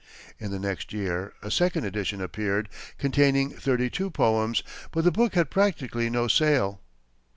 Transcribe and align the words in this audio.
In 0.39 0.49
the 0.49 0.57
next 0.57 0.93
year, 0.93 1.33
a 1.43 1.51
second 1.51 1.85
edition 1.85 2.21
appeared, 2.21 2.69
containing 2.97 3.51
thirty 3.51 3.87
two 3.87 4.09
poems; 4.09 4.63
but 4.89 5.03
the 5.03 5.11
book 5.11 5.35
had 5.35 5.51
practically 5.51 6.09
no 6.09 6.27
sale. 6.27 6.81